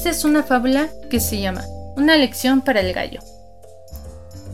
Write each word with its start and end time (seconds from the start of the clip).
contarles 0.00 0.24
una 0.24 0.42
fábula 0.42 0.88
que 1.10 1.20
se 1.20 1.40
llama 1.40 1.62
Una 1.94 2.16
lección 2.16 2.62
para 2.62 2.80
el 2.80 2.94
gallo. 2.94 3.20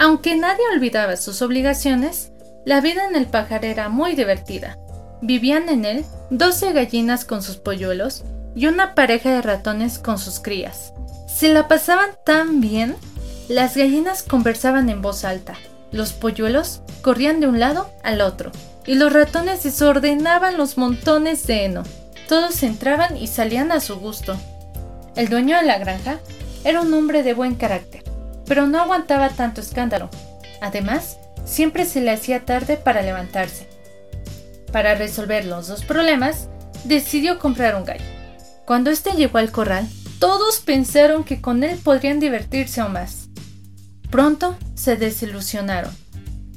Aunque 0.00 0.36
nadie 0.36 0.64
olvidaba 0.74 1.16
sus 1.16 1.40
obligaciones, 1.40 2.32
la 2.64 2.80
vida 2.80 3.06
en 3.08 3.14
el 3.14 3.26
pajar 3.26 3.64
era 3.64 3.88
muy 3.88 4.16
divertida. 4.16 4.76
Vivían 5.22 5.68
en 5.68 5.84
él 5.84 6.04
12 6.30 6.72
gallinas 6.72 7.24
con 7.24 7.42
sus 7.42 7.58
polluelos 7.58 8.24
y 8.56 8.66
una 8.66 8.96
pareja 8.96 9.30
de 9.30 9.40
ratones 9.40 10.00
con 10.00 10.18
sus 10.18 10.40
crías. 10.40 10.92
Se 11.28 11.48
la 11.48 11.68
pasaban 11.68 12.10
tan 12.24 12.60
bien. 12.60 12.96
Las 13.48 13.76
gallinas 13.76 14.24
conversaban 14.24 14.88
en 14.88 15.00
voz 15.00 15.24
alta, 15.24 15.54
los 15.92 16.12
polluelos 16.12 16.82
corrían 17.02 17.38
de 17.38 17.46
un 17.46 17.60
lado 17.60 17.88
al 18.02 18.20
otro, 18.20 18.50
y 18.84 18.96
los 18.96 19.12
ratones 19.12 19.62
desordenaban 19.62 20.56
los 20.56 20.76
montones 20.76 21.46
de 21.46 21.66
heno. 21.66 21.84
Todos 22.28 22.64
entraban 22.64 23.16
y 23.16 23.28
salían 23.28 23.70
a 23.70 23.78
su 23.78 24.00
gusto. 24.00 24.36
El 25.16 25.30
dueño 25.30 25.56
de 25.56 25.62
la 25.64 25.78
granja 25.78 26.20
era 26.62 26.82
un 26.82 26.92
hombre 26.92 27.22
de 27.22 27.32
buen 27.32 27.54
carácter, 27.54 28.04
pero 28.46 28.66
no 28.66 28.80
aguantaba 28.80 29.30
tanto 29.30 29.62
escándalo. 29.62 30.10
Además, 30.60 31.16
siempre 31.46 31.86
se 31.86 32.02
le 32.02 32.10
hacía 32.10 32.44
tarde 32.44 32.76
para 32.76 33.00
levantarse. 33.00 33.66
Para 34.72 34.94
resolver 34.94 35.46
los 35.46 35.68
dos 35.68 35.84
problemas, 35.86 36.48
decidió 36.84 37.38
comprar 37.38 37.76
un 37.76 37.86
gallo. 37.86 38.04
Cuando 38.66 38.90
éste 38.90 39.12
llegó 39.12 39.38
al 39.38 39.50
corral, 39.50 39.88
todos 40.18 40.60
pensaron 40.60 41.24
que 41.24 41.40
con 41.40 41.64
él 41.64 41.78
podrían 41.82 42.20
divertirse 42.20 42.82
aún 42.82 42.92
más. 42.92 43.28
Pronto 44.10 44.56
se 44.74 44.96
desilusionaron. 44.96 45.96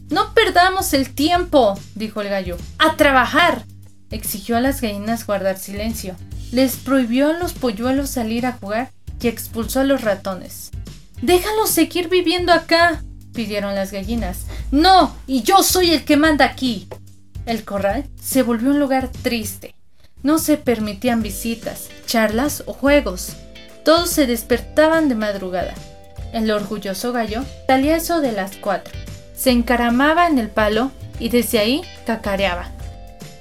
No 0.10 0.34
perdamos 0.34 0.94
el 0.94 1.14
tiempo, 1.14 1.80
dijo 1.96 2.22
el 2.22 2.30
gallo. 2.30 2.58
¡A 2.78 2.98
trabajar! 2.98 3.64
Exigió 4.12 4.58
a 4.58 4.62
las 4.62 4.82
gallinas 4.82 5.26
guardar 5.26 5.58
silencio. 5.58 6.16
Les 6.52 6.78
prohibió 6.78 7.30
a 7.30 7.34
los 7.34 7.54
polluelos 7.54 8.10
salir 8.10 8.46
a 8.46 8.54
jugar 8.54 8.92
y 9.22 9.28
expulsó 9.28 9.82
a 9.82 9.84
los 9.84 10.02
ratones. 10.02 10.72
Déjalos 11.22 11.70
seguir 11.70 12.10
viviendo 12.10 12.54
acá, 12.54 13.04
pidieron 13.34 13.76
las 13.76 13.92
gallinas. 13.92 14.46
No, 14.72 15.16
y 15.28 15.44
yo 15.44 15.64
soy 15.64 15.92
el 15.92 16.06
que 16.06 16.18
manda 16.18 16.46
aquí. 16.46 16.88
El 17.46 17.66
corral 17.66 18.06
se 18.22 18.44
volvió 18.44 18.70
un 18.72 18.80
lugar 18.80 19.10
triste. 19.10 19.76
No 20.24 20.40
se 20.40 20.58
permitían 20.58 21.22
visitas, 21.22 21.90
charlas 22.06 22.64
o 22.66 22.74
juegos. 22.74 23.34
Todos 23.86 24.10
se 24.10 24.28
despertaban 24.28 25.08
de 25.08 25.16
madrugada. 25.16 25.74
El 26.34 26.52
orgulloso 26.52 27.12
gallo 27.14 27.44
salía 27.68 27.96
eso 27.96 28.22
de 28.22 28.32
las 28.32 28.58
cuatro. 28.58 28.94
Se 29.36 29.52
encaramaba 29.52 30.28
en 30.28 30.38
el 30.38 30.50
palo 30.50 30.92
y 31.20 31.30
desde 31.30 31.60
ahí 31.60 31.82
cacareaba. 32.06 32.72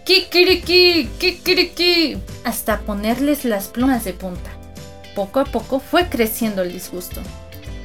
¡Kikiriki! 0.08 1.10
¡Kikiriki! 1.18 2.16
hasta 2.42 2.80
ponerles 2.80 3.44
las 3.44 3.68
plumas 3.68 4.04
de 4.04 4.14
punta. 4.14 4.48
Poco 5.14 5.38
a 5.38 5.44
poco 5.44 5.80
fue 5.80 6.08
creciendo 6.08 6.62
el 6.62 6.72
disgusto. 6.72 7.20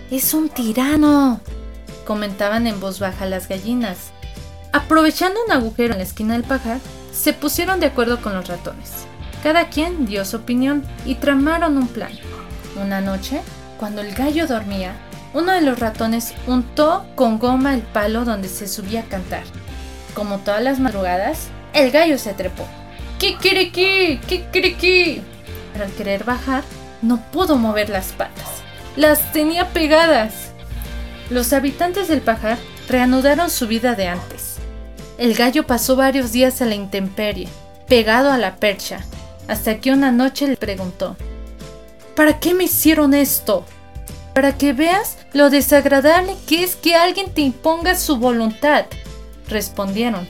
¡Es 0.09 0.33
un 0.33 0.47
tirano! 0.47 1.41
comentaban 2.05 2.65
en 2.65 2.79
voz 2.79 2.99
baja 2.99 3.25
las 3.25 3.49
gallinas. 3.49 4.13
Aprovechando 4.71 5.37
un 5.45 5.51
agujero 5.51 5.91
en 5.91 5.97
la 5.97 6.05
esquina 6.05 6.35
del 6.35 6.45
pajar, 6.45 6.79
se 7.11 7.33
pusieron 7.33 7.81
de 7.81 7.87
acuerdo 7.87 8.21
con 8.21 8.33
los 8.33 8.47
ratones. 8.47 8.91
Cada 9.43 9.67
quien 9.67 10.05
dio 10.05 10.23
su 10.23 10.37
opinión 10.37 10.85
y 11.05 11.15
tramaron 11.15 11.77
un 11.77 11.89
plan. 11.89 12.13
Una 12.81 13.01
noche, 13.01 13.41
cuando 13.77 13.99
el 13.99 14.15
gallo 14.15 14.47
dormía, 14.47 14.95
uno 15.33 15.51
de 15.51 15.59
los 15.59 15.77
ratones 15.77 16.33
untó 16.47 17.05
con 17.15 17.37
goma 17.37 17.73
el 17.73 17.81
palo 17.81 18.23
donde 18.23 18.47
se 18.47 18.69
subía 18.69 19.01
a 19.01 19.09
cantar. 19.09 19.43
Como 20.13 20.37
todas 20.37 20.63
las 20.63 20.79
madrugadas, 20.79 21.49
el 21.73 21.91
gallo 21.91 22.17
se 22.17 22.33
trepó. 22.33 22.65
¡Kikiriki! 23.17 24.19
¡Kikiriki! 24.27 25.21
Pero 25.71 25.85
al 25.85 25.91
querer 25.91 26.23
bajar, 26.23 26.63
no 27.01 27.21
pudo 27.31 27.57
mover 27.57 27.89
las 27.89 28.11
patas. 28.13 28.61
Las 28.95 29.31
tenía 29.31 29.69
pegadas. 29.69 30.51
Los 31.29 31.51
habitantes 31.53 32.07
del 32.07 32.21
pajar 32.21 32.57
reanudaron 32.87 33.49
su 33.49 33.67
vida 33.67 33.95
de 33.95 34.07
antes. 34.07 34.57
El 35.17 35.35
gallo 35.35 35.65
pasó 35.65 35.95
varios 35.95 36.31
días 36.31 36.61
a 36.61 36.65
la 36.65 36.75
intemperie, 36.75 37.47
pegado 37.87 38.31
a 38.31 38.37
la 38.37 38.57
percha, 38.57 38.99
hasta 39.47 39.79
que 39.79 39.91
una 39.91 40.11
noche 40.11 40.47
le 40.47 40.57
preguntó, 40.57 41.15
¿Para 42.15 42.39
qué 42.39 42.53
me 42.53 42.65
hicieron 42.65 43.13
esto? 43.13 43.65
Para 44.33 44.57
que 44.57 44.73
veas 44.73 45.17
lo 45.33 45.49
desagradable 45.49 46.35
que 46.47 46.63
es 46.63 46.75
que 46.75 46.95
alguien 46.95 47.31
te 47.33 47.41
imponga 47.41 47.95
su 47.95 48.17
voluntad, 48.17 48.85
respondieron. 49.47 50.27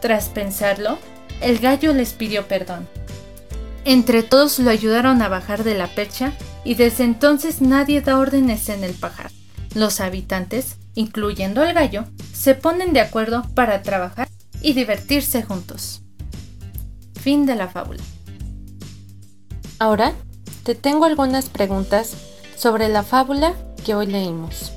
Tras 0.00 0.28
pensarlo, 0.28 0.98
el 1.40 1.58
gallo 1.58 1.92
les 1.92 2.12
pidió 2.12 2.46
perdón. 2.46 2.88
Entre 3.84 4.22
todos 4.22 4.58
lo 4.58 4.70
ayudaron 4.70 5.22
a 5.22 5.28
bajar 5.28 5.64
de 5.64 5.74
la 5.74 5.88
percha 5.88 6.32
y 6.64 6.74
desde 6.74 7.04
entonces 7.04 7.60
nadie 7.60 8.00
da 8.00 8.18
órdenes 8.18 8.68
en 8.68 8.84
el 8.84 8.92
pajar. 8.92 9.30
Los 9.74 10.00
habitantes, 10.00 10.76
incluyendo 10.94 11.62
al 11.62 11.72
gallo, 11.72 12.04
se 12.32 12.54
ponen 12.54 12.92
de 12.92 13.00
acuerdo 13.00 13.44
para 13.54 13.82
trabajar 13.82 14.28
y 14.60 14.72
divertirse 14.72 15.42
juntos. 15.42 16.02
Fin 17.20 17.46
de 17.46 17.54
la 17.54 17.68
fábula. 17.68 18.02
Ahora 19.78 20.12
te 20.64 20.74
tengo 20.74 21.04
algunas 21.04 21.48
preguntas 21.48 22.14
sobre 22.56 22.88
la 22.88 23.02
fábula 23.02 23.54
que 23.84 23.94
hoy 23.94 24.06
leímos, 24.06 24.72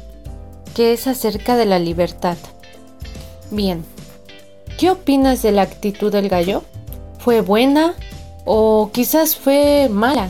que 0.75 0.93
es 0.93 1.07
acerca 1.07 1.57
de 1.57 1.65
la 1.65 1.79
libertad. 1.79 2.37
Bien, 3.51 3.83
¿qué 4.77 4.91
opinas 4.91 5.41
de 5.41 5.51
la 5.51 5.63
actitud 5.63 6.11
del 6.11 6.29
gallo? 6.29 6.63
¿Fue 7.19 7.41
buena 7.41 7.93
o 8.45 8.89
quizás 8.93 9.35
fue 9.35 9.89
mala? 9.89 10.29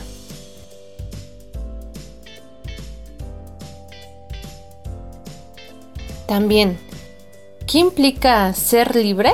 También, 6.27 6.79
¿qué 7.67 7.79
implica 7.79 8.53
ser 8.53 8.95
libre? 8.95 9.33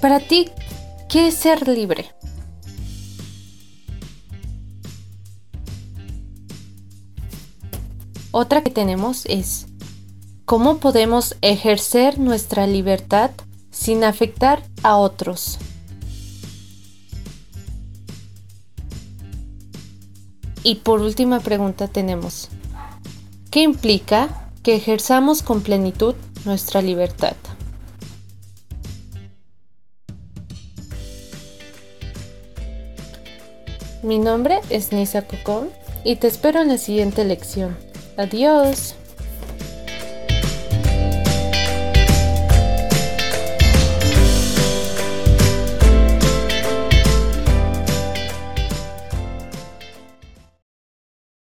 Para 0.00 0.20
ti, 0.20 0.50
¿qué 1.08 1.28
es 1.28 1.34
ser 1.34 1.66
libre? 1.66 2.06
Otra 8.30 8.62
que 8.62 8.70
tenemos 8.70 9.26
es, 9.26 9.66
¿cómo 10.44 10.78
podemos 10.78 11.36
ejercer 11.40 12.20
nuestra 12.20 12.66
libertad 12.66 13.30
sin 13.70 14.04
afectar 14.04 14.62
a 14.82 14.96
otros? 14.96 15.58
Y 20.62 20.76
por 20.76 21.00
última 21.00 21.40
pregunta 21.40 21.88
tenemos, 21.88 22.48
¿qué 23.50 23.62
implica 23.62 24.50
que 24.62 24.74
ejerzamos 24.74 25.42
con 25.42 25.62
plenitud 25.62 26.14
nuestra 26.44 26.82
libertad? 26.82 27.36
Mi 34.02 34.18
nombre 34.18 34.60
es 34.70 34.92
Nisa 34.92 35.22
Cocón 35.22 35.70
y 36.04 36.16
te 36.16 36.28
espero 36.28 36.62
en 36.62 36.68
la 36.68 36.78
siguiente 36.78 37.24
lección. 37.24 37.76
Adiós. 38.16 38.94